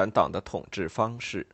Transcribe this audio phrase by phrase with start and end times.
[0.00, 1.46] 产党的统治方式。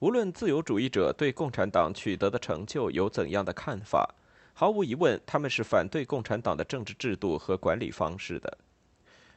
[0.00, 4.12] 无论自由主义者对共产党取得的成就有怎样的看法，
[4.52, 8.58] 毫无疑问，他们是反对共产党的政治制度和管理方式的。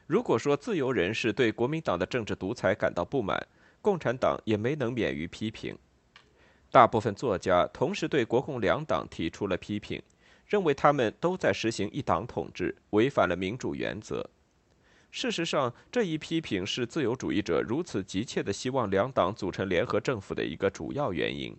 [0.08, 3.40] 如果说自由人士对国民党的政治独裁感到不满，
[3.80, 5.78] 共产党也没能免于批评。
[6.72, 10.02] 大部分作家同时对国共两党提出了批评，
[10.44, 14.28] 认为他们都在实行一党统治，违反了民主原则。
[15.18, 21.56] 事实上，这一批评是自由主义者如此急切的希望两党组成联合政府的一个主要原因。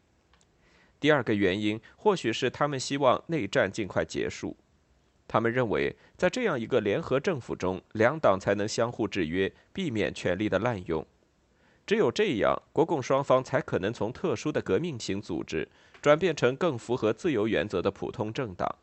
[0.99, 4.55] 第二个原因，或许是他们希望内战尽快结束。
[5.27, 11.03] 他们认为，在这样一个联合政府中，两党才能相互制约，避免权力的滥用。
[11.87, 15.67] 只有这样，国共双方才可能从特殊的革命型组织
[15.99, 18.75] 转变成更符合自由原则的普通政党。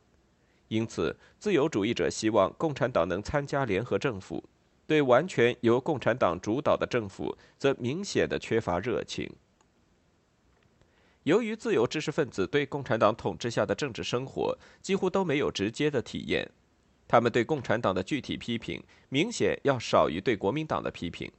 [0.66, 4.42] 因此，自由主义者希望共产党能参加联合政府。
[4.86, 9.30] 对完全由共产党主导的政府，则明显的缺乏热情。
[11.22, 16.50] 由于自由知识分子对共产党统治下的政治生活几乎都没有直接的体验，
[17.08, 21.32] 他们对共产党的具体批评明显要少于对国民党的批评，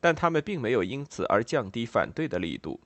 [0.00, 2.80] 但他们并没有因此而降低反对的力度。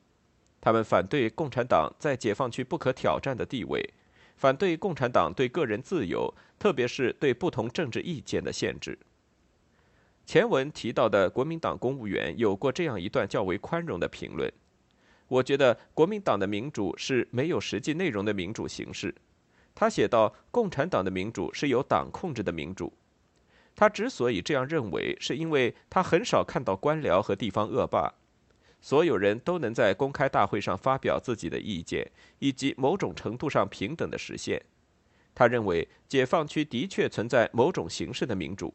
[0.60, 3.94] 他们反对共产党在解放区不可挑战的地位，
[4.36, 8.98] 反对共产党对个人自由，特别是对不同政治意见的限制。
[10.26, 14.52] 前文提到的国民党公务员有过这样一段较为宽容的评论
[15.28, 19.14] ：“我觉得国民党的民主是没有实际内容的民主形式。”
[19.72, 22.92] 他写道：“共产党的民主是由党控制的民主。”
[23.76, 28.12] 他之所以这样认为，是因为他很少看到官僚和地方恶霸，
[28.80, 32.10] 所有人都能在公开大会上发表自己的意见，
[32.40, 34.60] 以及某种程度上平等的实现。
[35.36, 38.74] 他认为解放区的确存在某种形式的民主。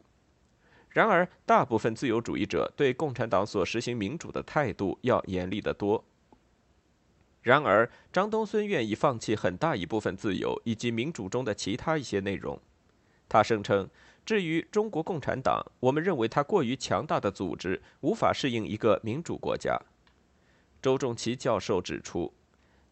[0.92, 6.04] 然而，大部分自由主义者对共产党所实行民主的态度要严厉得多。
[7.40, 12.60] 然而，张东荪愿意放弃很大一部分自由以及民主中的其他一些内容。
[13.26, 13.88] 他声称
[14.26, 19.80] ：“至于中国共产党，我们认为它过于强大的组织无法适应一个民主国家。”
[20.82, 22.32] 周仲奇教授指出，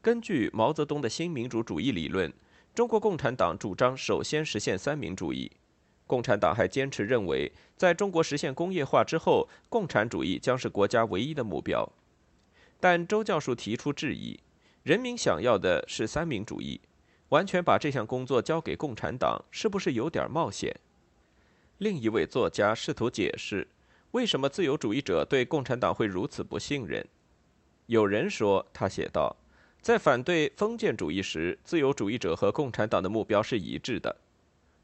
[0.00, 2.32] 根据毛泽东的新民主主义理论，
[2.74, 5.52] 中国共产党主张首先实现三民主义。
[6.10, 11.88] 共产党还坚持认为，在中国实现工业化之后，共产主义将是国家唯一的目标。
[12.80, 14.40] 但周教授提出质疑：
[14.82, 16.80] 人民想要的是三民主义，
[17.28, 20.74] 完全把这项工作交给共产党，是不是有点冒险？
[21.78, 23.68] 另一位作家试图解释，
[24.10, 27.06] 为什么自由主义者对共产党会如此不信任。
[27.86, 29.36] 有人说，他写道，
[29.80, 34.16] 在反对封建主义时，自由主义者和共产党的目标是一致的。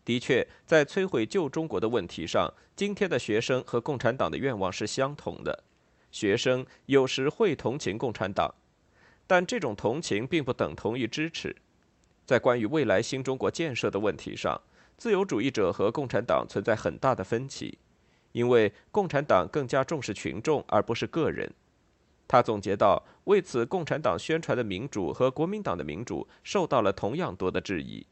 [0.07, 5.65] 的确，在摧毁旧中国的问题上，今天的学生和共产党的愿望是相同的。
[6.13, 8.55] 学生有时会同情共产党，
[9.27, 11.57] 但这种同情并不等同于支持。
[12.25, 14.61] 在关于未来新中国建设的问题上，
[14.97, 17.77] 自由主义者和共产党存在很大的分歧，
[18.31, 21.53] 因为共产党更加重视群众而不是个人。
[22.29, 28.07] 他总结道：“为此，共产党宣传的民主和国民党的民主受到了同样多的质疑。”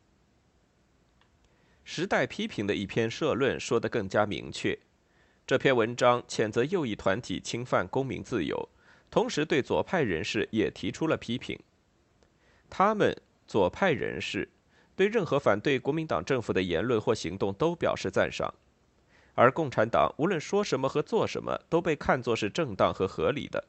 [1.84, 4.78] 时代批评的一篇社论说得更加明确。
[5.47, 8.69] 这篇文章谴责右翼团体侵犯公民自由，
[9.11, 11.59] 同时对左派人士也提出了批评。
[12.71, 13.15] 他们
[13.47, 14.48] 左派人士
[14.97, 18.53] 对任何反对国民党政府的言论或行动都表示赞赏，
[19.34, 23.63] 而共产党无论说什么和做什么都被看作是正当和合理的。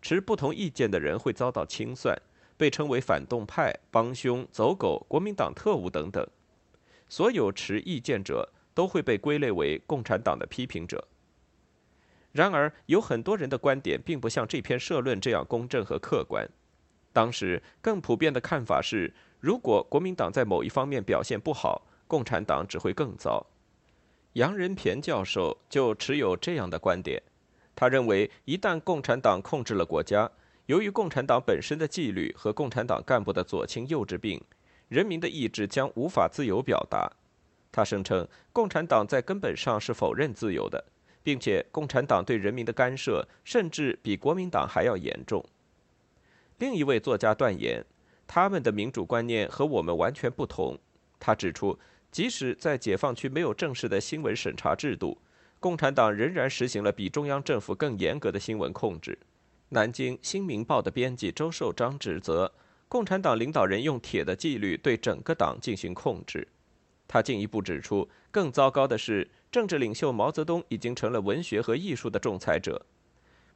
[0.00, 2.16] 持不同意见的人会遭到清算，
[2.56, 6.24] 被称为反动派、帮凶、走狗、国民党特务等等。
[7.08, 11.08] 所有持意见者都会被归类为共产党的批评者。
[12.32, 16.48] 然而，有很多人的观点并不像这篇社论这样公正和客观。
[17.12, 23.44] 当时更普遍的看法是，如果国民党在某一方面表现不好，共产党只会更糟。
[24.34, 27.20] 杨仁田教授就持有这样的观点。
[27.74, 30.30] 他认为，一旦共产党控制了国家，
[30.66, 34.40] 由于共产党本身的纪律和共产党干部的左倾右治病，
[34.88, 37.10] 人民的意志将无法自由表达。
[37.70, 40.84] 他声称，共产党在根本上是否认自由的，
[41.22, 45.44] 并且共产党对人民的干涉甚至比国民党还要严重。
[46.58, 47.84] 另一位作家断言，
[48.26, 50.78] 他们的民主观念和我们完全不同。
[51.20, 51.78] 他指出，
[52.10, 55.18] 即使在解放区没有正式的新闻审查制度，
[55.60, 59.18] 共产党仍然实行了比中央政府更严格的新闻控制。
[59.68, 62.52] 南京《新民报》的编辑周寿章指责，
[62.88, 66.48] 共产党领导人用铁的纪律对整个党进行控制。
[67.06, 72.84] 他进一步指出，更糟糕的是，政治领袖毛泽东已经成了文学和艺术的仲裁者。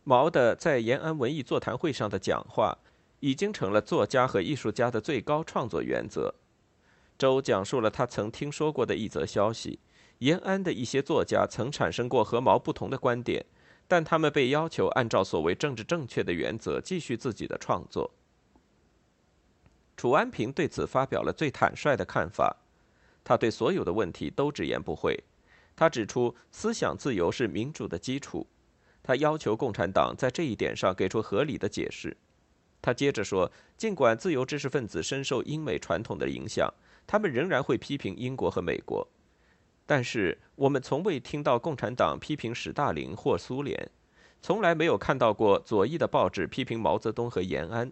[0.05, 2.79] 毛的在延安文艺座谈会上的讲话，
[3.21, 6.35] 已经成了作家和艺术家的最高创作原则。
[7.19, 9.79] 周讲述了他曾听说过的一则消息：
[10.19, 13.45] 延安的一些作家曾产生过和毛不同的观点，
[13.87, 18.11] 但他们被要求按照所谓政治正确的原则继续自己的创作。
[19.97, 22.57] 楚安平对此发表了最坦率的看法。
[23.25, 25.23] 他对所有的问题都直言不讳。
[25.77, 28.47] 他指出，思想自由是民主的基础。
[29.03, 32.17] 他要求共产党在这一点上给出合理的解释。
[32.81, 36.73] 他接着说，尽管自由知识分子深受英美传统的影响，
[37.07, 39.07] 他们仍然会批评英国和美国。
[39.87, 43.91] 但是，我们从未听到共产党批评史大林或苏联，
[44.41, 47.91] 从来没有看到过左翼的报纸批评毛泽东和延安。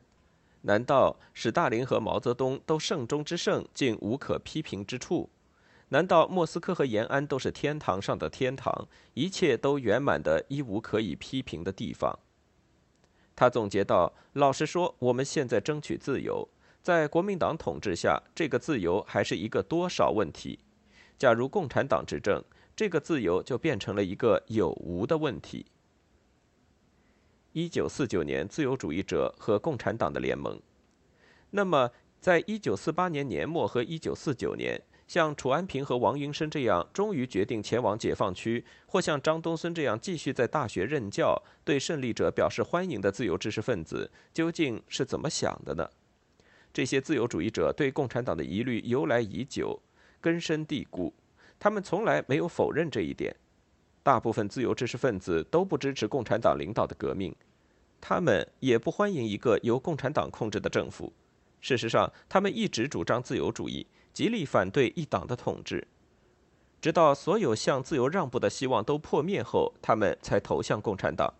[0.62, 5.30] 难道史大林和毛泽东都圣中之圣，竟无可批评之处？
[5.88, 12.18] 难道莫斯科和延安都是天堂上的天堂，一切都圆满的，一无可以批评的地方？
[13.34, 16.46] 他总结道：“老实说，我们现在争取自由，
[16.82, 20.58] 在国民党统治下，这个自由还是一个多少问题；
[21.18, 22.44] 假如共产党执政，
[22.76, 25.64] 这个自由就变成了一个有无的问题。”
[27.52, 30.60] 一九四九年，自由主义者和共产党的联盟。
[31.50, 45.90] 那么，在一九四八年年末和一九四九年，像楚安平和王云生这样终于决定前往解放区，或像张东荪这样继续在大学任教，对胜利者表示欢迎的自由知识分子，究竟是怎么想的呢？
[46.72, 49.82] 这些自由主义者对共产党的疑虑由来已久，
[50.20, 51.12] 根深蒂固，
[51.58, 53.34] 他们从来没有否认这一点。
[54.02, 57.34] 大部分自由知识分子都不支持共产党领导的革命，
[58.00, 61.12] 他们也不欢迎一个由共产党控制的政府。
[61.60, 65.86] 事实上，他们一直主张自由主义，极力反对一党的统治。
[66.80, 71.34] 直到所有向自由让步的希望都破灭后，他们才投向共产党。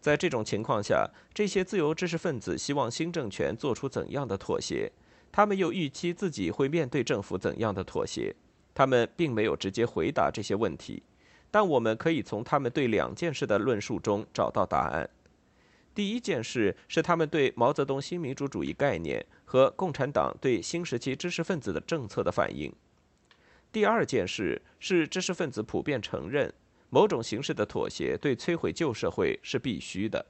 [0.00, 4.90] 在这种情况下，这些自由知识分子希望新政权做出怎样的妥协？
[5.30, 8.34] 他们又预期自己会面对政府怎样的妥协？
[8.72, 11.02] 他们并没有直接回答这些问题。
[11.56, 15.08] 但我们可以从他们对两件事的论述中找到答案。
[15.94, 22.70] 第一件事是他们对毛泽东新民主主义概念和共产党对新时期知识分子的政策的反应。
[23.72, 26.52] 第二件事是知识分子普遍承认
[26.90, 30.26] 某种形式的妥协对摧毁旧社会是必须的。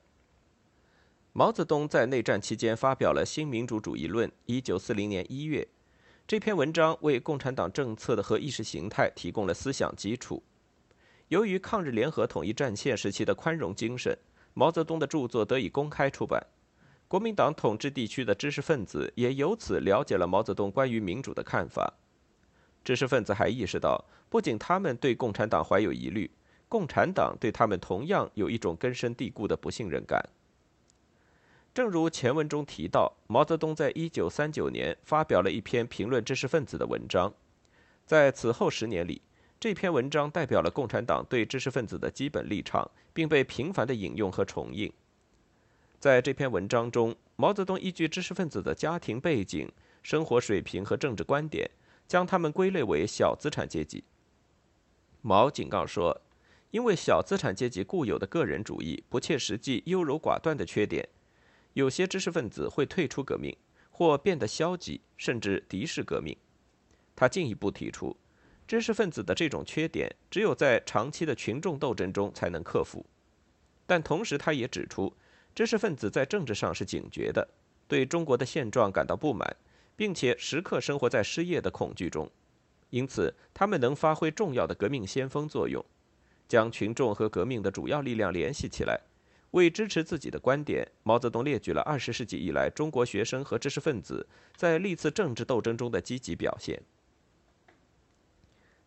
[1.33, 5.67] 毛泽东在内战期间发表了《新民主主义论》，一九四零年一月，
[6.25, 10.41] 这篇文章为共产党政策的和意识形态提供了思想基础。
[11.29, 14.17] 由于抗日联合统一战线时期的宽容精神，
[14.55, 16.41] 毛泽东的著作得以公开出版，
[17.09, 21.93] 国民党统治地区的知识分子也由此了解了毛泽东关于民主的看法。
[22.85, 26.31] 知识分子还意识到，不仅他们对共产党怀有疑虑，
[26.69, 30.23] 共产党对他们同样有一种根深蒂固的不信任感。
[31.75, 37.35] 正如前文中提到，毛泽东在一九三九年发表了一篇评论知识分子的文章，
[38.07, 39.21] 在此后十年里。
[39.59, 44.93] 这篇文章代表了共产党对知识分子的基本立场，并被频繁地引用和重印。
[45.99, 49.67] 在这篇文章中，毛泽东依据知识分子的家庭背景、
[50.03, 51.71] 生活水平和政治观点，
[52.07, 54.05] 将他们归类为小资产阶级。
[55.23, 56.21] 毛警告说，
[56.71, 61.09] 因为小资产阶级固有的个人主义、不切实际、优柔寡断的缺点，
[61.73, 63.57] 有些知识分子会退出革命，
[63.91, 66.37] 或变得消极，甚至敌视革命。
[67.17, 68.15] 他进一步提出。
[68.67, 73.07] 知识分子的这种缺点，只有在长期的群众斗争中才能克服。
[73.87, 75.15] 但同时，他也指出，
[75.55, 77.47] 知识分子在政治上是警觉的，
[77.87, 79.57] 对中国的现状感到不满，
[79.95, 82.29] 并且时刻生活在失业的恐惧中。
[82.91, 85.85] 因此，他们能发挥重要的革命先锋作用，
[86.49, 89.01] 将群众和革命的主要力量联系起来。
[89.53, 96.83] 为支持自己的观点，毛泽东列举了二十世纪以来中国学生和知识分子在历次政治斗争中的积极表现。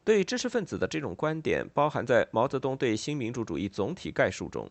[0.10, 4.68] 对知识分子的这种观点包含在毛泽东对新民主主义总体概述中。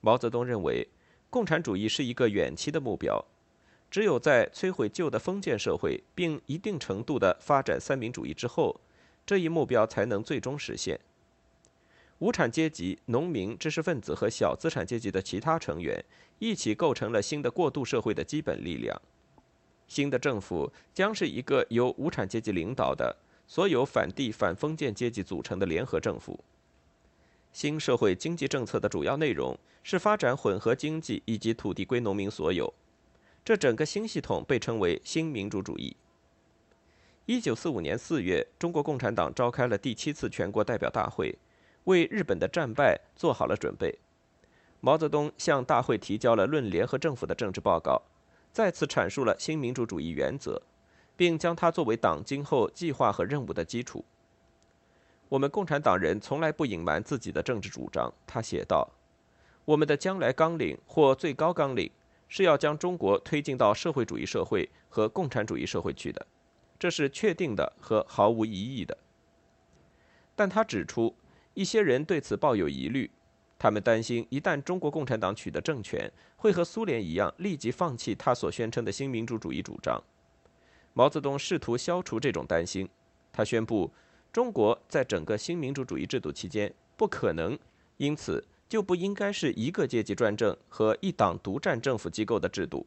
[0.00, 0.84] 毛泽东认为，
[1.30, 3.24] 共产主义是一个远期的目标，
[3.88, 8.80] 只有在摧毁旧的封建社会，并一定程度的发展三民主义之后，
[9.24, 10.98] 这一目标才能最终实现。
[12.18, 16.04] 无产阶级、农民、知识分子和小资产阶级的其他成员
[16.40, 19.00] 一起构成了新的过渡社会的基本力量。
[19.86, 23.16] 新的政府将是一个由无产阶级领导的、
[23.46, 26.38] 所有反帝反封建阶级组成的联合政府。
[27.52, 32.72] 新社会经济政策的主要内容是发展混合经济以及土地归农民所有。
[33.44, 35.96] 这整个新系统被称为新民主主义。
[37.24, 41.38] 一九四五年四月，中国共产党召开了第七次全国代表大会，
[41.84, 43.98] 为日本的战败做好了准备。
[44.80, 47.92] 毛泽东向大会提交了《论联合政府的政治报告》，
[48.52, 50.60] 再次阐述了新民主主义原则，
[51.16, 54.04] 并将它作为党今后计划和任务的基础。
[55.28, 58.88] 我们共产党人从来不隐瞒自己的政治主张，他写道
[59.64, 61.90] ：“我们的将来纲领或最高纲领
[62.28, 66.24] 是要将中国推进到社会主义社会和共产主义社会去的，
[66.78, 68.96] 这是确定的和毫无疑义的。”
[70.36, 71.16] 但他指出，
[71.54, 73.10] 一些人对此抱有疑虑，
[73.58, 80.00] 他们担心一旦中国共产党取得政权，会和苏联一样立即放弃他所宣称的新民主主义主张。
[80.98, 82.88] 毛泽东试图消除这种担心，
[83.30, 83.92] 他宣布。
[84.32, 87.58] 中国在整个新民主主义制度期间不可能，
[87.98, 92.86] 因此就不应该是一个阶级专政和一党独占政府机构的制度。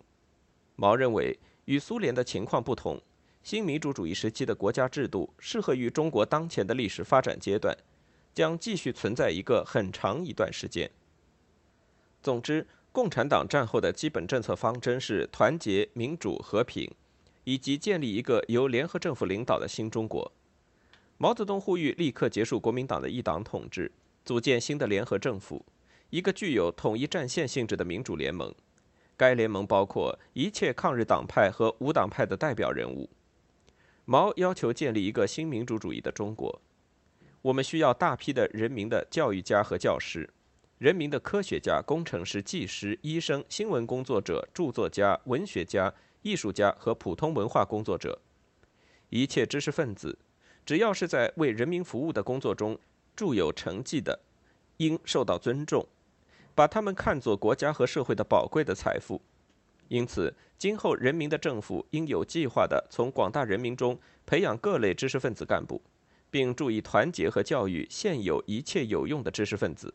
[0.76, 3.00] 毛认为，与苏联的情况不同，
[3.44, 7.78] 新民主主义时期的国家制度适合于中国当前的历史发展阶段，
[8.34, 10.90] 将继续存在一个很长一段时间。
[12.24, 16.92] 总之，共产党战后的基本政策方针是团结、民主、和平，
[17.50, 20.32] 以及建立一个由联合政府领导的新中国。
[21.18, 23.92] 毛泽东呼吁立刻结束国民党的一党统治，
[24.24, 25.66] 组建新的联合政府，
[26.12, 28.54] 一个具有统一战线性质的民主联盟。
[29.18, 33.10] 该联盟包括一切抗日党派和无党派的代表人物。
[34.06, 36.62] 毛要求建立一个新民主主义的中国。
[37.42, 40.30] 我们需要大批的人民的教育家和教师，
[40.78, 48.20] 人民的科学家、工程师、技师、医生、新闻工作者、著作家、文学家、艺术家和普通文化工作者，
[49.10, 50.18] 一切知识分子。
[50.66, 52.78] 只要是在为人民服务的工作中
[53.16, 54.20] 著有成绩的，
[54.78, 55.88] 应受到尊重，
[56.54, 59.22] 把他们看作国家和社会的宝贵的财富。
[59.88, 63.98] 因此，今后人民的政府应有计划地从广大人民中
[64.28, 65.82] 培养各类知识分子干部，
[66.30, 69.92] 并注意团结和教育现有一切有用的知识分子。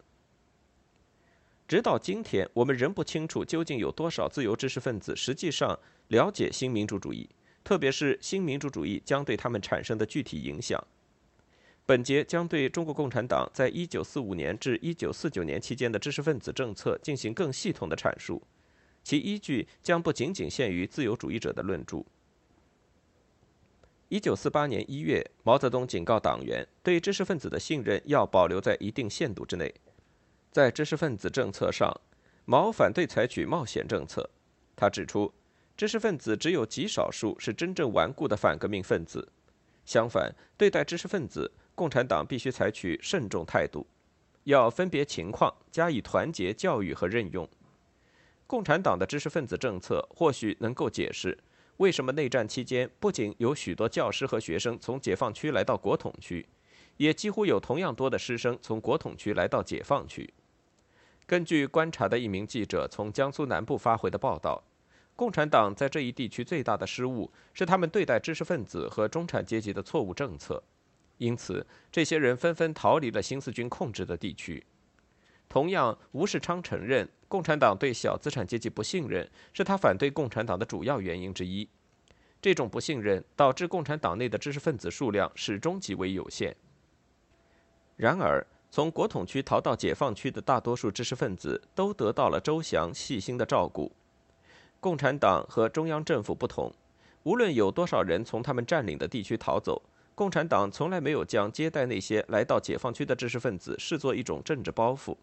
[1.67, 5.79] 直到今天，我们仍不清楚究竟有多少自由知识分子实际上
[6.09, 7.29] 了解新民主主义。
[7.63, 10.79] 特别是新民主主义将对他们产生的具体影响。
[11.87, 18.43] 本节将对中国共产党在1945年至1949年期间的知识分子政策进行更系统的阐述，
[19.03, 22.05] 其依据将不仅仅限于自由主义者的论著。
[24.11, 29.75] 1948年1月，毛泽东警告党员，对知识分子的信任要保留在一定限度之内。
[30.55, 31.93] 在知识分子政策上，
[32.45, 34.31] 毛反对采取冒险政策。
[34.77, 35.35] 他指出。
[35.77, 39.29] 知识分子只有极少数是真正顽固的反革命分子。
[39.85, 43.85] 相反，对待知识分子，共产党必须采取慎重态度，
[44.45, 47.49] 要分别情况加以团结教育和任用。
[48.47, 51.37] 共产党的知识分子政策或许能够解释
[51.79, 56.47] 为什么内战期间不仅有许多教师和学生从解放区来到国统区，
[56.99, 60.33] 也几乎有同样多的师生从国统区来到解放区。
[61.27, 64.63] 根据观察的一名记者从江苏南部发回的报道。
[65.17, 70.61] 共产党在这一地区最大的失误是他们对待知识分子和中产阶级的错误政策，
[71.19, 74.67] 因此这些人纷纷逃离了新四军控制的地区。
[75.49, 81.69] 同样，吴世昌承认共产党对小资产阶级不信任是他反对共产党的主要原因之一。
[82.43, 86.57] 这种不信任导致共产党内的知识分子数量始终极为有限。
[87.97, 93.93] 然而，从国统区逃到解放区的大多数知识分子都得到了周详细心的照顾。
[94.81, 96.75] 共产党和中央政府不同，
[97.23, 99.81] 无论有多少人从他们占领的地区逃走，
[100.17, 105.17] 共产党从来没有将接待那些来到解放区的知识分子视作一种政治包袱。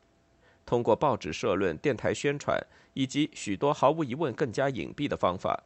[0.66, 2.58] 通过报纸社论、电台宣传
[2.94, 5.62] 以及许多毫无疑问更加隐蔽的方法，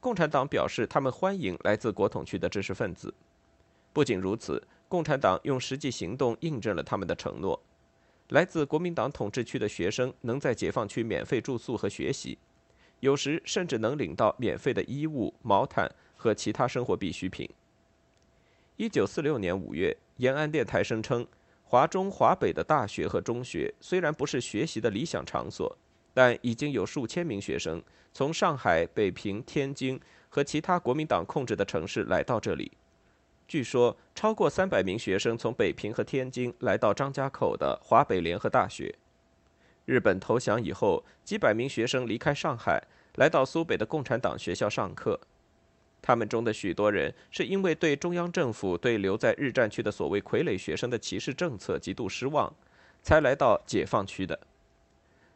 [0.00, 3.12] 共产党表示他们欢迎来自国统区的知识分子。
[3.92, 7.60] 不仅如此，共产党用实际行动印证了他们的承诺：
[8.28, 12.38] 来自国民党统治区的学生能在解放区免费住宿和学习。
[13.00, 17.48] 有时甚至能领到免费的衣物、毛毯和其他生活必需品。
[18.76, 21.26] 一九四六年五月，延安电台声称，
[21.64, 25.76] 华中、华北的大学和中学虽然不是学习的理想场所，
[26.14, 32.72] 但已经有数千名学生从上海、北平、天津和其他国民党控制的城市来到这里。
[33.48, 38.94] 据说，超过三百名学生从北平和天津来到张家口的华北联合大学。
[39.84, 42.82] 日本投降以后，几百名学生离开上海，
[43.14, 45.20] 来到苏北的共产党学校上课。
[46.02, 52.52] 他们中的许多人是因为对中央政府对留在日战区的所谓傀儡学生的歧视政策极度失望，
[53.02, 54.38] 才来到解放区的。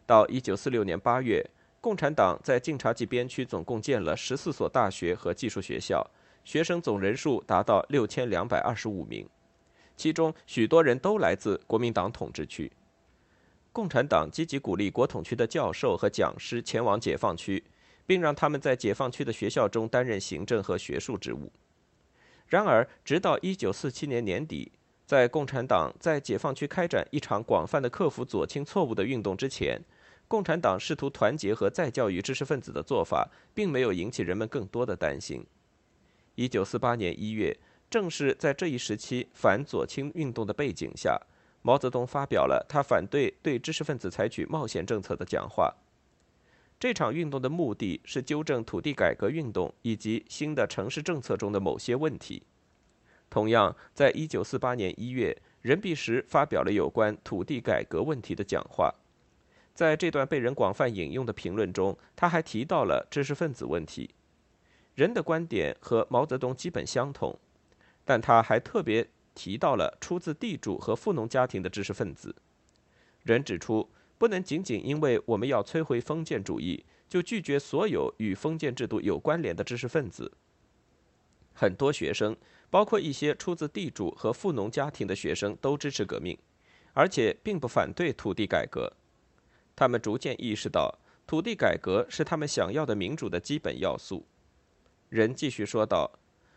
[0.05, 1.49] 到1946年8月，
[1.81, 6.09] 共产党在晋察冀边区总共建了14所大学和技术学校，
[6.45, 9.29] 学生总人数达到6225名，
[9.97, 12.71] 其中许多人都来自国民党统治区。
[13.73, 17.63] 共产党积极鼓励国统区的教授和讲师前往解放区。
[18.11, 21.53] 并让他们在解放区的学校中担任行政和学术职务。
[22.49, 24.73] 然而，直到1947年年底，
[25.07, 29.81] 在共产党在解放区开展一场广泛的克服左倾错误的运动之前，
[30.27, 35.47] 共产党试图团结和再教育知识分子的做法，并没有引起人们更多的担心。
[36.37, 37.57] 1948年1月，
[37.91, 41.21] 正是在这一时期反左倾运动的背景下，
[41.63, 45.75] 毛泽东发表了他反对对知识分子采取冒险政策的讲话。
[46.79, 52.43] 这场运动的目的是纠正土地改革运动以及新的城市政策中的某些问题。
[53.29, 58.95] 同样，在一九四八年一月，任弼时发表了有关土地改革问题的讲话。
[59.75, 64.11] 在这段被人广泛引用的评论中，他还提到了知识分子问题。
[65.01, 67.35] 人的观点和毛泽东基本相同，
[68.05, 72.37] 但他还特别提到了出自地主和富农家庭的知识分子。
[73.23, 73.89] 人指出。
[74.21, 80.31] 不能仅仅因为我们要摧毁封建主义，就拒绝所有与封建制度有关联的知识分子。
[81.55, 82.37] 很多学生，
[82.69, 86.37] 包括一些出自地主和富农家庭的学生，都支持革命，
[86.93, 88.93] 而且并不反对土地改革。
[89.75, 94.27] 他们逐渐意识到，土地改革是他们想要的民主的基本要素。
[95.11, 96.11] 人继续说道：“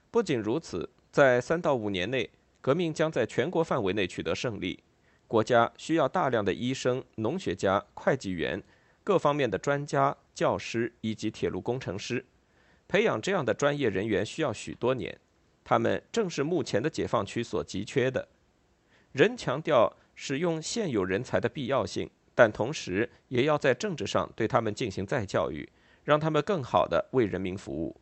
[0.10, 2.30] 不仅如此，在三到五年内，
[2.62, 4.82] 革命将在全国范围内取得胜利。”
[5.28, 8.62] 国家需要大量的医生、农学家、会计员，
[9.04, 12.24] 各方面的专家、教师以及铁路工程师。
[12.88, 15.20] 培养这样的专业人员需要许多年，
[15.64, 18.28] 他们正是目前的解放区所急缺的。
[19.14, 25.68] 人强调使用现有人才的必要性，但同时也要在政治上对他们进行再教育，
[26.04, 28.00] 让他们更好地为人民服务。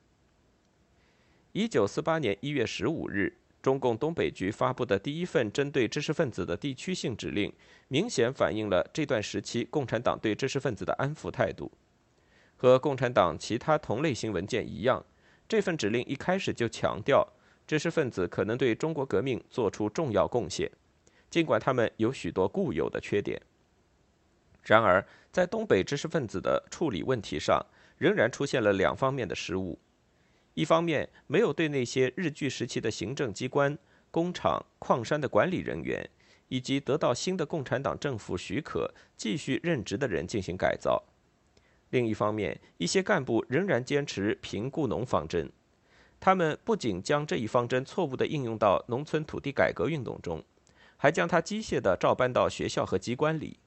[1.53, 3.37] 一九四八年一月十五日。
[3.61, 7.53] 中共东北局发布的第一份针对知识分子的地区性指令，
[7.89, 11.71] 明显反映了这段时期共产党对知识分子的安抚态度。
[12.55, 15.05] 和共产党其他同类型文件一样，
[15.47, 17.27] 这份指令一开始就强调，
[17.67, 20.71] 知识分子可能对中国革命做出重要贡献，
[21.29, 23.39] 尽管他们有许多固有的缺点。
[24.63, 27.63] 然而，在东北知识分子的处理问题上，
[27.99, 29.77] 仍然出现了两方面的失误。
[30.53, 33.77] 一方面，没有对那些日据时期的行政机关、
[34.09, 36.09] 工厂、矿山的管理人员，
[36.49, 41.01] 以及得到新的共产党政府许可继续任职的人进行改造；
[41.91, 45.49] 另一方面，一些干部仍然坚持贫雇农方针，
[46.19, 50.43] 他们不仅将这一方针错误地应用到农村土地改革运动中，
[50.97, 53.57] 还将它机械地照搬到学校和机关里。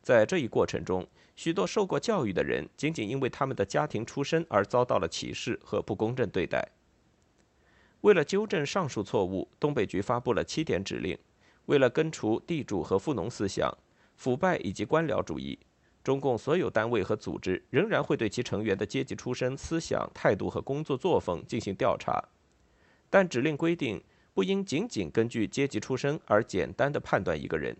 [0.00, 1.06] 在这一过程中，
[1.42, 6.64] 许多受过教育的人，仅仅因为他们的家庭出身而遭到了歧视和不公正对待。
[8.02, 11.18] 为了纠正上述错误，东北局发布了七点指令。
[11.66, 13.76] 为了根除地主和富农思想、
[14.14, 15.58] 腐败以及官僚主义，
[16.04, 22.22] 中共所有单位和组织仍然会对其成员的阶级出身、思想、态度和工作作风进行调查。
[23.10, 24.00] 但指令规定，
[24.32, 27.76] 不应仅仅根据阶级出身而简单的判断一个人。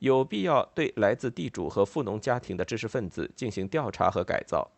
[0.00, 4.70] 有必要对来自地主和富农家庭的知识分子进行调查和改造，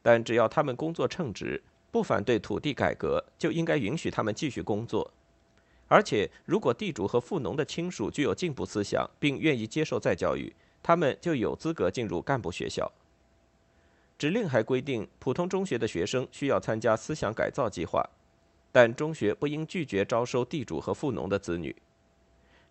[0.00, 5.12] 但只要他们工作称职，不反对土地改革，就应该允许他们继续工作。
[5.88, 12.90] 而且，如果地主和富农的亲属具有进步思想，并愿意接受再教育，他们就有资格进入干部学校。
[14.16, 18.08] 指令还规定，普通中学的学生需要参加思想改造计划，
[18.70, 21.74] 但中学不应拒绝招收地主和富农的子女。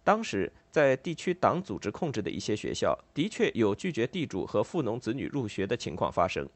[0.04, 6.48] 当时，在地区党组织控制的一些学校，的确有拒绝地主和富农子女入学的情况发生。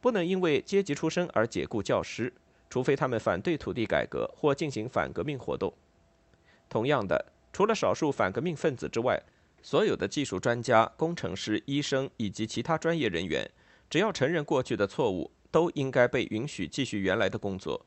[0.00, 2.32] 不能因为阶级出身而解雇教师，
[2.70, 5.72] 除非他们反对土地改革或进行反革命活动。
[6.68, 9.22] 同样的，除了少数反革命分子之外，
[9.62, 13.48] 所有的技术专家、工程师、医生以及其他专业人员，
[13.90, 17.84] 只要承认过去的错误，都应该被允许继续原来的工作。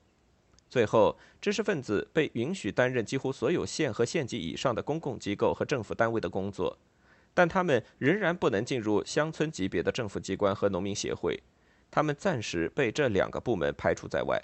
[0.76, 6.78] 最后，知识分子被允许担任几乎所有县和县级以上的公共机构和政府单位的工作，
[7.34, 11.42] 但他们仍然不能进入乡村级别的政府机关和农民协会，
[11.90, 14.44] 他们暂时被这两个部门排除在外。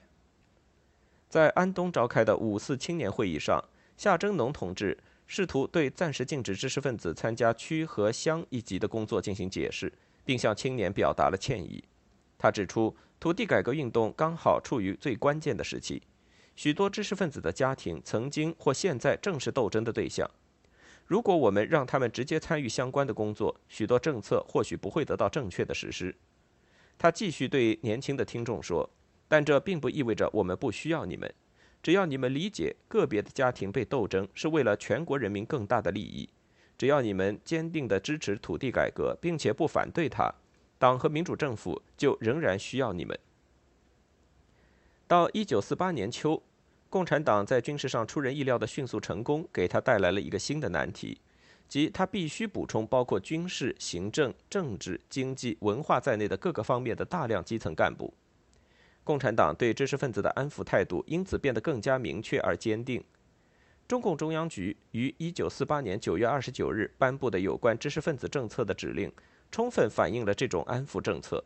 [1.27, 3.61] 在安东召开的五四青年会议上，
[3.97, 9.91] 夏征农同志试图对暂时禁止知识分子参加区和乡一级的工作进行解释，
[10.23, 11.83] 并向青年表达了歉意。
[12.37, 16.01] 他指出，土地改革运动刚好处于最关键的时期，
[16.61, 20.29] 许多知识分子的家庭曾经或现在正是斗争的对象。
[21.07, 26.15] 如果我们让他们直接参与相关的工作，许多政策或许不会得到正确的实施。
[26.99, 28.87] 他继续对年轻的听众说
[29.27, 31.33] ：“但这并不意味着我们不需要你们。
[31.81, 36.29] 只要你们理解个别的家庭被斗争是为了全国人民更大的利益，
[36.77, 40.31] 只要你们坚定地支持土地改革，并且不反对它，
[40.77, 43.17] 党和民主政府就仍然需要你们。”
[45.09, 46.43] 到一九四八年秋。
[46.91, 51.17] 共产党在军事上出人意料的迅速成功，给他带来了一个新的难题，
[51.69, 58.13] 即他必须补充包括军事、行政、政治、经济、文化在内的各个方面的大量基层干部。
[59.05, 63.01] 共产党对知识分子的安抚态度因此变得更加明确而坚定。
[63.87, 69.09] 中共中央局于1948年9月29日颁布的有关知识分子政策的指令，
[69.49, 71.41] 充分反映了这种安抚政策。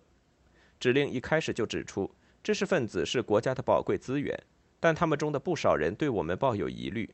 [0.80, 2.10] 指令一开始就指出，
[2.42, 4.36] 知识分子是国家的宝贵资源。
[4.86, 7.10] 但他们中的不少人对我们抱有疑虑，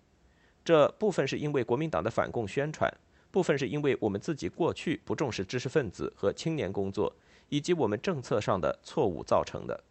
[0.62, 2.94] 这部分是因为国民党的反共宣传，
[3.32, 7.16] 部分是因为我们自己过去不重视知识分子和青年工作，
[7.48, 9.86] 以及我们政策上的错误造成的。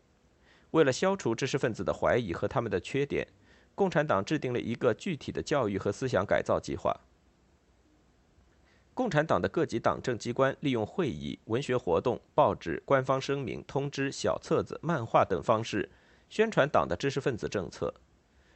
[0.72, 3.26] 为了消除知识分子的怀疑和他们的缺点，
[3.74, 6.94] 共产党制定了一个具体的教育和思想改造计划。
[8.92, 15.88] 共产党的各级党政机关利用会议、文学活动、报纸、官方声明、通知、小册子、漫画等方式。
[16.30, 17.92] 宣传党的知识分子政策，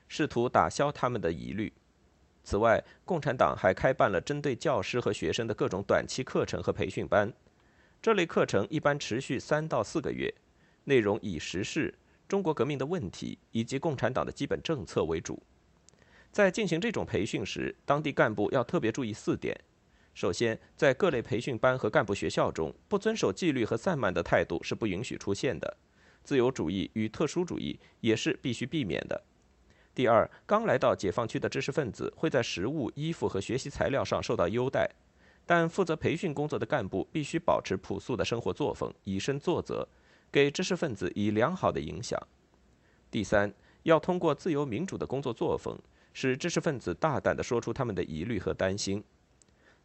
[0.06, 1.72] 试图打消他们的疑虑。
[2.44, 7.32] 此外，共产党还开办了针对教师和学生的各种短期课程和培训班。
[8.00, 10.32] 这类课程一般持续三到四个月，
[10.84, 11.92] 内容以时事、
[12.28, 15.42] 中国革命的问题以及共产党的基本政策为主。
[16.30, 19.58] 在进行这种培训时，当地干部要特别注意四点：
[20.14, 25.76] 首先，在各类培训班和干部学校中，不遵守纪律和散漫的态度是不允许出现的。
[26.24, 29.22] 自由主义与特殊主义也是必须避免的。
[29.94, 34.90] 第二，刚来到解放区的知识分子会在食物、衣服和学习材料上受到优待，
[35.46, 39.86] 但负责培训工作的干部必须保持朴素的生活作风，以身作则，
[40.32, 42.20] 给知识分子以良好的影响。
[43.08, 45.78] 第三，要通过自由民主的工作作风，
[46.12, 49.04] 使知识分子大胆地说出他们的疑虑和担心。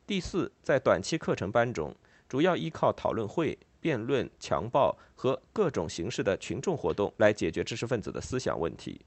[0.07, 1.95] 第四，在短期课程班中，
[2.27, 3.59] 主要依靠讨论会。
[3.81, 9.01] 辩论、强暴和各种形式的群众活动来解决知识分子的思想问题。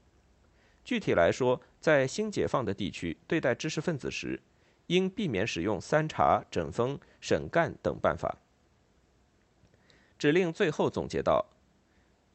[0.83, 4.39] 具体来说，在新解放的地区，对待知识分子时，
[4.87, 8.37] 应避免使用三查、整风、审干等办法。
[10.17, 11.45] 指令最后总结道：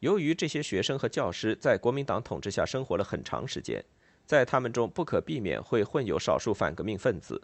[0.00, 3.84] 由于这些学生和教师在国民党统治下生活了很长时间，
[4.24, 7.42] 在他们中不可避免会混有少数反革命分子，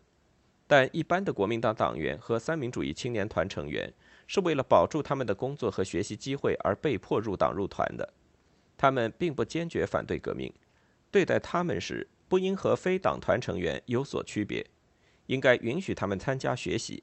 [0.66, 3.92] 但一般的国民党党员和三民主义青年团成员。
[4.26, 8.12] 是为了保住他们的工作和学习机会而被迫入党入团的，
[8.76, 10.52] 他们并不坚决反对革命。
[11.10, 14.66] 对待他们时，不应和非党团成员有所区别，
[15.26, 17.02] 应该允许他们参加学习。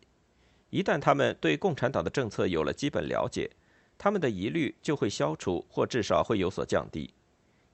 [0.70, 3.50] 一旦他们对共产党的政策有了基本了解，
[3.98, 7.14] 他们的疑虑就会消除，或至少会有所降低。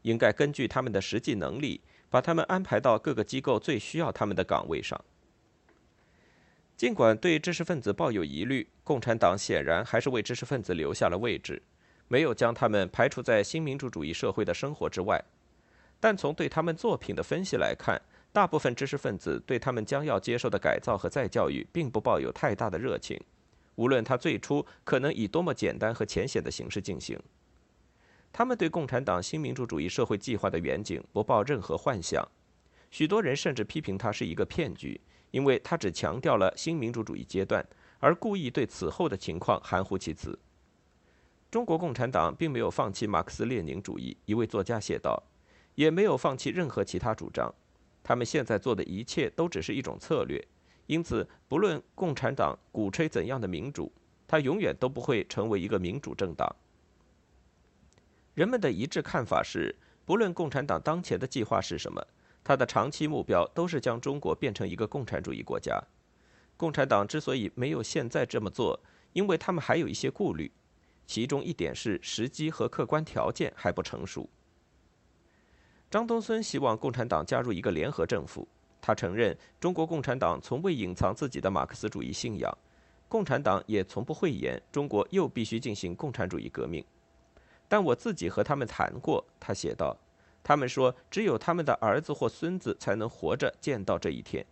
[0.04, 5.00] 应该根据他们的实际能力，把他们安排到各个机构最需要他们的岗位上。
[6.78, 11.60] 尽管对知识分子抱有疑虑，共产党显然还是为知识分子留下了位置，
[12.08, 15.20] 没有将他们排除在新民主主义社会的生活之外。
[16.00, 18.00] 但从对他们作品的分析来看，
[18.32, 23.20] 大部分知识分子对他们将要接受的改造和再教育并不抱有太大的热情，
[23.74, 27.20] 无论他最初可能以多么简单和浅显的形式进行。
[28.32, 32.24] 他们对共产党新民主主义社会计划的远景不抱任何幻想，
[32.92, 35.02] 许多人甚至批评它是一个骗局。
[35.32, 37.66] 因为他只强调了新民主主义阶段，
[38.00, 40.38] 而故意对此后的情况含糊其辞。
[41.50, 45.24] 中国共产党并没有放弃马克思列宁主义，一位作家写道，
[45.76, 47.54] 也没有放弃任何其他主张。
[48.04, 50.46] 他们现在做的一切都只是一种策略，
[50.86, 53.92] 因此，不论共产党鼓吹怎样的民主，
[54.28, 56.54] 它永远都不会成为一个民主政党。
[58.34, 62.06] 人们的一致看法是，不论共产党当前的计划是什么。
[62.48, 65.78] 他的长期目标都是将中国变成一个共产主义国家。
[66.56, 68.80] 共产党之所以没有现在这么做，
[69.12, 70.50] 因为他们还有一些顾虑，
[71.06, 74.30] 其中一点是时机和客观条件还不成熟。
[75.92, 78.48] 张东荪希望共产党加入一个联合政府，
[78.80, 82.58] 他承认中国共产党从未隐藏自己的马克思主义信仰，
[83.10, 86.82] 共产党也从不讳言中国又必须进行共产主义革命。
[87.68, 89.98] 但我自己和他们谈过，他写道，
[90.48, 94.46] 他们说只有他们的儿子或孙子才能活着见到这一天，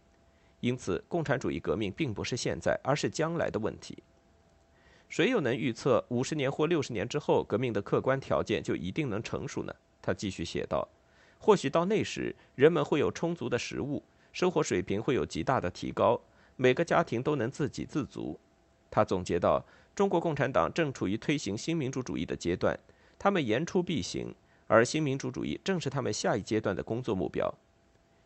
[0.60, 4.04] 因此共产主义革命并不是现在，而是将来的问题。
[5.08, 9.74] 谁又能预测五十年或六十年之后革命的客观条件就一定能成熟呢？
[10.02, 10.86] 他继续写道，
[11.40, 14.04] 或许到那时，人们会有充足的食物。
[14.34, 16.20] 生活水平会有极大的提高，
[16.58, 18.38] 每个家庭都能自给自足。
[18.92, 22.78] 他总结道：“中国共产党正处于推行新民主主义的阶段，
[23.18, 24.36] 他们言出必行，
[24.67, 27.54] 而新民主主义正是他们下一阶段的工作目标。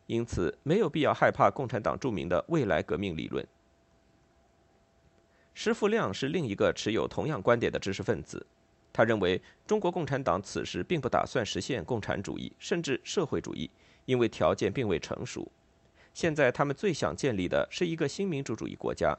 [0.08, 3.46] 因此，没有必要害怕共产党著名的未来革命理论。”
[5.54, 8.46] 施富亮是另一个持有同样观点的知识分子，
[8.94, 13.70] 他认为中国共产党此时并不打算实现共产主义，甚至社会主义，
[14.06, 15.52] 因为条件并未成熟。
[16.14, 19.18] 现在他们最想建立的是一个新民主主义国家。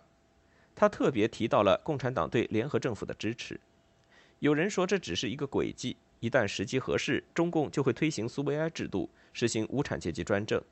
[0.74, 3.60] 他特别提到了共产党对联合政府的支持。
[4.38, 10.62] 有人说这只是一个诡计，一旦时机合适，中共就会推行苏维埃制度，实行无产阶级专政。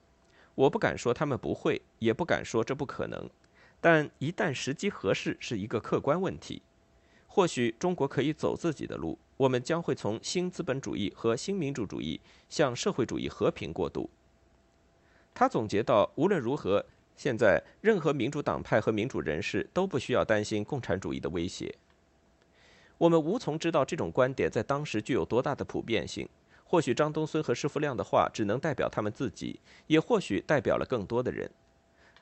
[0.54, 3.28] 我不敢说他们不会，也不敢说这不可能。
[3.80, 6.62] 但一旦时机合适是一个客观问题。
[7.26, 14.10] 或许中国可以走自己的路，我们将会从新资本主义和新民主主义向社会主义和平过渡。
[15.32, 16.84] 他总结到：无论如何，
[17.16, 21.72] 现在任何民主党派和民主人士都不需要担心共产主义的威胁。
[22.98, 26.28] 我们无从知道这种观点在当时具有多大的普遍性。
[26.64, 31.50] 或许张东荪和施富亮的话只能代表他们自己，也或许代表了更多的人。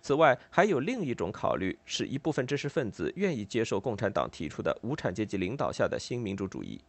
[0.01, 6.81] 此外，还有另一种考虑，是一部分知识分子愿意接受共产党提出的无产阶级领导下的新民主主义。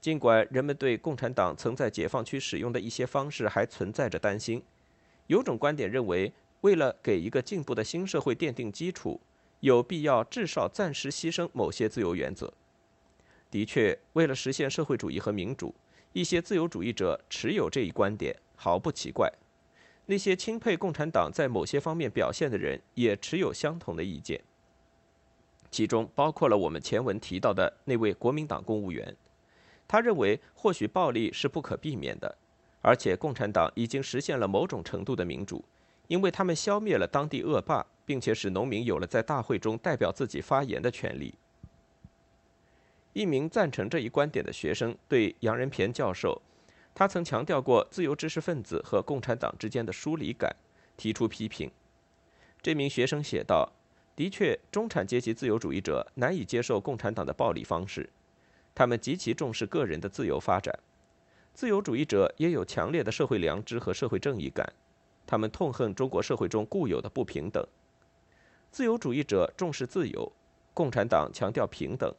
[0.00, 4.62] 尽管人们对共产党曾在解放区使用的一些方式还存在着担心。
[5.26, 9.20] 有种观点认为，为了给一个进步的新社会奠定基础，
[9.60, 12.54] 有必要至少暂时牺牲某些自由原则。
[13.50, 15.74] 的确，为了实现社会主义和民主，
[16.12, 19.32] 一些自由主义者持有这一观点，毫不奇怪。
[20.06, 24.40] 那些钦佩共产党在某些方面表现的人，也持有相同的意见。
[25.70, 29.14] 其中包括了我们前文提到的那位国民党公务员，
[29.86, 32.38] 他认为或许暴力是不可避免的。
[32.80, 35.62] 而且，共产党已经实现了某种程度的民主，
[36.06, 41.34] 因为他们消灭了当地恶霸，并且使农民有了在大会中代表自己发言的权利。
[43.12, 46.40] 一名赞成这一观点的学生对杨仁平教授，
[46.94, 50.54] 他曾强调过自由知识分子和共产党之间的疏离感，
[50.96, 51.70] 提出批评。
[52.60, 53.72] 这名学生写道
[54.14, 58.10] ：“的确，中产阶级自由主义者难以接受共产党的暴力方式，
[58.74, 60.76] 他们极其重视个人的自由发展。”
[61.54, 64.72] 自由主义者也有强烈的社会良知和社会正义感，
[65.26, 67.66] 他们痛恨中国社会中固有的不平等。
[68.70, 70.32] 自由主义者重视自由，
[70.74, 72.14] 共产党强调平等。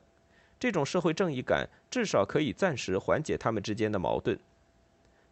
[0.60, 4.38] 这种社会正义感至少可以暂时缓解他们之间的矛盾。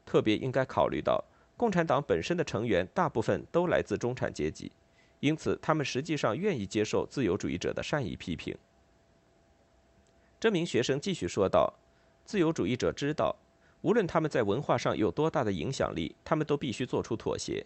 [0.05, 1.23] 特别应该考虑到，
[1.57, 4.71] 共产党本身的成员大部分都来自中产阶级，
[5.19, 8.57] 因此他们实际上愿意接受自由主义者的善意批评。
[10.39, 11.73] 这名学生继续说道
[12.23, 13.35] ：“自由主义者知道。”
[13.81, 17.65] 无论他们在文化上有多大的影响力，他们都必须做出妥协。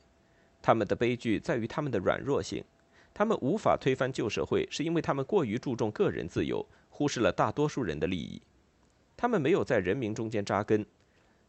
[0.62, 2.63] 他们的悲剧在于他们的软弱性。
[3.13, 6.65] 他们无法推翻旧社会，是因为他们过于注重个人自由，
[7.02, 8.40] 忽视了大多数人的利益。
[9.18, 10.86] 他们没有在人民中间扎根。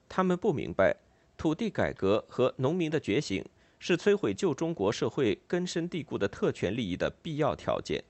[0.09, 0.97] 他们不明白，
[1.37, 3.45] 土地改革和农民的觉醒
[3.79, 8.03] 是摧毁旧中国社会根深蒂固的特权利益的必要条件。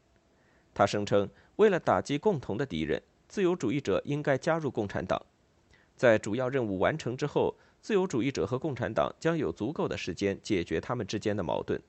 [0.73, 5.21] 他声称，为了打击共同的敌人，自由主义者应该加入共产党。
[5.97, 11.83] 在主要任务完成之后，自由主义者和共产党将有足够的时间解决他们之间的矛盾。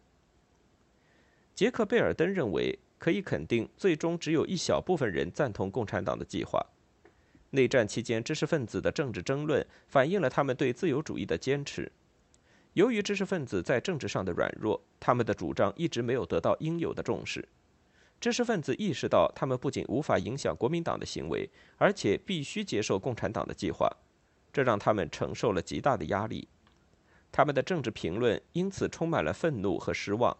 [1.54, 6.66] 杰克贝尔登认为，可以肯定，最终只有一小部分人赞同共产党的计划。
[7.50, 11.92] 内战期间，知识分子的政治争论反映了他们对自由主义的坚持。
[12.72, 17.46] 由于知识分子在政治上的软弱，他们的主张一直没有得到应有的重视。
[18.22, 23.92] 知识分子意识到，他们不仅无法影响国民党的行为，而且必须接受共产党的计划，
[24.54, 26.48] 这让他们承受了极大的压力。
[27.34, 30.38] 他们的政治评论因此充满了愤怒和失望。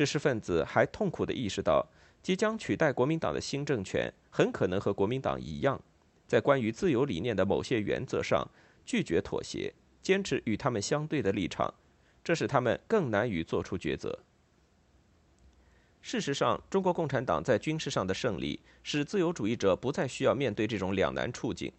[0.00, 1.86] 知识分子还痛苦地意识到，
[2.22, 5.78] 即将取代国民党的新政权很可能和国民党一样，
[6.26, 8.48] 在关于自由理念的某些原则上
[8.86, 11.74] 拒绝妥协，坚持与他们相对的立场，
[12.24, 14.18] 这使他们更难于做出抉择。
[16.00, 21.70] 事实上，中国共产党在军事上的胜利使自由主义者不再需要面对这种两难处境。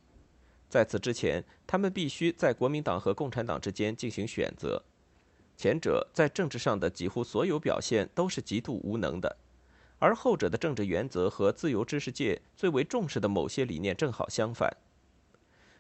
[0.70, 4.84] 在此之前，他们必须在国民党和共产党之间进行选择。
[5.62, 9.38] 前者在政治上的几乎所有表现都是极度无能的，
[10.00, 14.76] 而后者的政治原则和自由知识界最为重视的某些理念正好相反。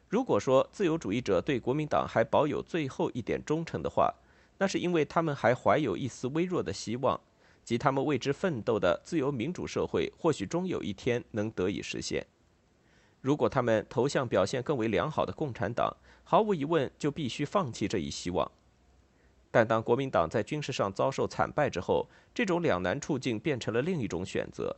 [0.08, 4.13] 如果说自由主义者对国民党还保有最后一点忠诚的话，
[4.60, 7.20] 那是因为他们还怀有一丝微弱的希望，
[7.63, 12.24] 即他们为之奋斗的自由民主社会或许终有一天能得以实现。
[13.20, 15.91] 如果他们投向表现更为良好的共产党，
[16.24, 18.52] 毫无疑问就必须放弃这一希望。
[19.52, 24.76] 但当国民党在军事上遭受惨败之后，这种两难处境变成了另一种选择：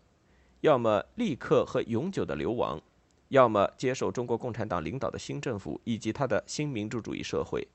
[0.61, 2.81] 要么立刻和永久的流亡。
[3.29, 7.67] 要么接受中国共产党领导的新政府以及他的新民主主义社会。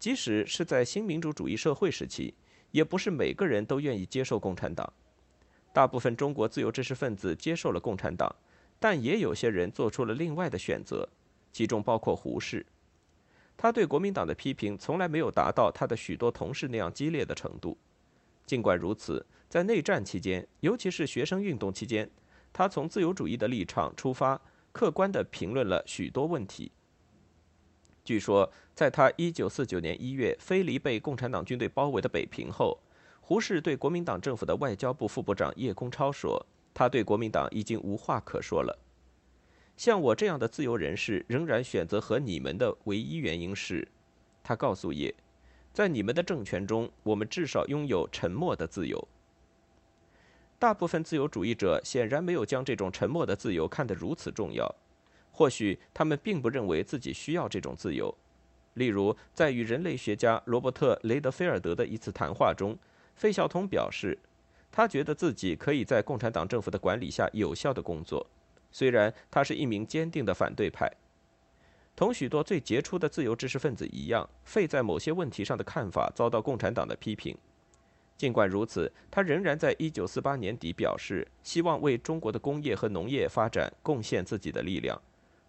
[0.00, 2.34] 即使是在新民主主义社会时期，
[2.72, 4.92] 也不是每个人都愿意接受共产党。
[5.72, 8.34] 大部分中国自由知识分子接受了共产党，
[8.80, 11.08] 但也有些人做出了另外的选择，
[11.52, 12.66] 其中包括胡适。
[13.56, 17.76] 他对国民党的批评从来没有达到他的许多同事那样激烈的程度。
[18.44, 22.10] 尽管如此，在内战期间，尤其是学生运动期间。
[22.52, 24.40] 他从自由主义的立场出发，
[24.72, 26.70] 客观地评论了许多问题。
[28.04, 32.78] 据说，在他1949年1月飞离被共产党军队包围的北平后，
[33.20, 38.78] 胡适对国民党政府的外交部副部长叶公超说：“他对国民党已经无话可说了。
[39.76, 43.86] 像我这样的自由人士仍然选择和你们的唯一原因是，
[44.42, 45.14] 他告诉叶，
[45.72, 49.08] 在你们的政权中，我们至少拥有沉默的自由。”
[50.58, 54.74] 大部分自由主义者显然没有将这种沉默的自由看得如此重要，
[55.30, 58.16] 或许他们并不认为自己需要这种自由。
[58.72, 62.74] 例如，在与人类学家罗伯特·雷德菲尔德的一次谈话中，
[63.14, 64.18] 费孝通表示，
[64.72, 68.26] 他觉得自己可以在共产党政府的管理下有效的工作，
[68.76, 70.86] 虽然他是一名坚定的反对派。
[71.94, 77.34] 同许多最杰出的自由知识分子一样，费在某些问题上的看法遭到共产党的批评。
[78.18, 85.00] 尽管如此，他仍然在1948年底表示希望为中国的工业和农业发展贡献自己的力量，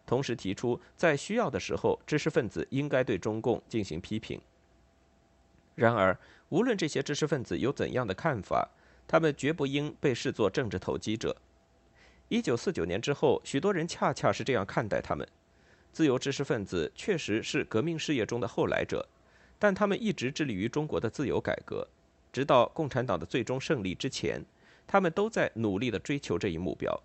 [0.05, 4.39] 同时提出在需要的时候，知识分子应该对中共进行批评。
[5.75, 8.69] 然而，无论这些知识分子有怎样的看法，
[9.05, 11.35] 他们绝不应被视作政治投机者。
[12.29, 15.27] 1949年之后，许多人恰恰是这样看待他们：
[15.93, 19.07] 自由知识分子确实是革命事业中的后来者，
[19.57, 21.87] 但他们一直致力于中国的自由改革。
[22.33, 24.43] 直到共产党的最终胜利之前，
[24.85, 27.01] 他们都在努力地追求这一目标。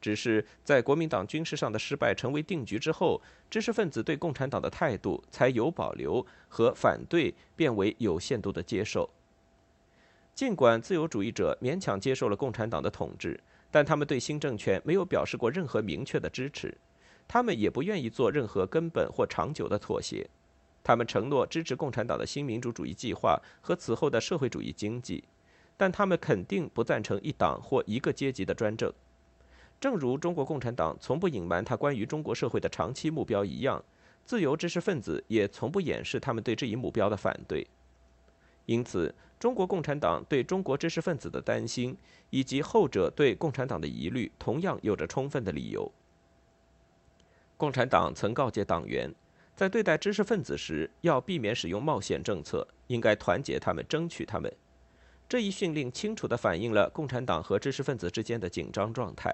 [0.00, 9.08] 只是在国民党军事上的失败成为定局之后，知识分子对共产党的态度才有保留和反对变为有限度的接受。
[10.34, 13.38] 尽管自由主义者勉强接受了共产党的统治，
[13.74, 16.72] 但他们对新政权没有表示过任何明确的支持，
[17.26, 20.24] 他们也不愿意做任何根本或长久的妥协。
[20.84, 25.24] 他们承诺支持共产党的新民主主义计划和此后的社会主义经济，
[25.76, 28.92] 但他们肯定不赞成一党或一个阶级的专政。
[29.80, 33.84] 正如中国共产党从不隐瞒他关于中国社会的长期目标一样，
[34.24, 37.66] 自由知识分子也从不掩饰他们对这一目标的反对。
[38.66, 39.12] 因此，
[39.44, 41.94] 中国共产党对中国知识分子的担心，
[42.30, 45.92] 以及后者对共产党的疑虑，同样有着充分的理由。
[47.58, 49.14] 共产党曾告诫党员。
[49.54, 54.50] 在对待知识分子时，要避免使用冒险政策，应该团结他们，争取他们。
[55.28, 59.30] 这一训令清楚地反映了共产党和知识分子之间的紧张状态。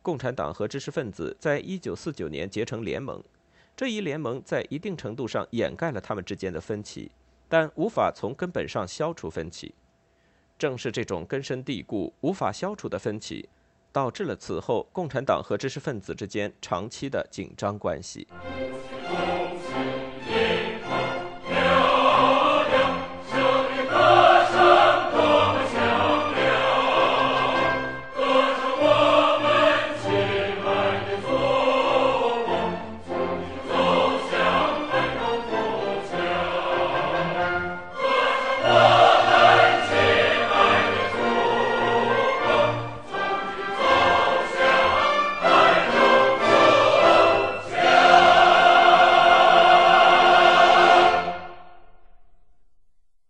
[0.00, 3.22] 共产党和知识分子在一九四九年结成联盟，
[3.76, 7.12] 这一联盟在一定程度上掩盖了他们之间的分歧，
[7.48, 9.74] 但无法从根本上消除分歧。
[10.58, 13.48] 正是这种根深蒂固、无法消除的分歧。
[13.92, 18.26] 导致了此后共产党和知识分子之间长期的紧张关系。